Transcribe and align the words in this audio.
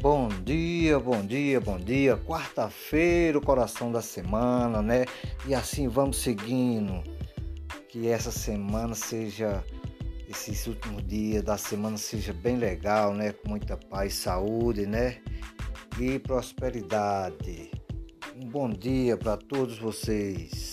Bom 0.00 0.28
dia, 0.28 0.98
bom 0.98 1.20
dia, 1.20 1.60
bom 1.60 1.76
dia. 1.78 2.16
Quarta-feira, 2.16 3.36
o 3.36 3.42
coração 3.42 3.92
da 3.92 4.00
semana, 4.00 4.80
né? 4.80 5.04
E 5.46 5.54
assim 5.54 5.88
vamos 5.88 6.16
seguindo. 6.22 7.02
Que 7.86 8.08
essa 8.08 8.30
semana 8.30 8.94
seja, 8.94 9.62
esses 10.26 10.66
últimos 10.66 11.06
dias 11.06 11.42
da 11.42 11.58
semana 11.58 11.98
seja 11.98 12.32
bem 12.32 12.56
legal, 12.56 13.12
né? 13.12 13.32
Com 13.34 13.50
muita 13.50 13.76
paz, 13.76 14.14
saúde, 14.14 14.86
né? 14.86 15.18
E 16.00 16.18
prosperidade. 16.18 17.70
Um 18.34 18.48
bom 18.48 18.70
dia 18.70 19.18
para 19.18 19.36
todos 19.36 19.78
vocês. 19.78 20.69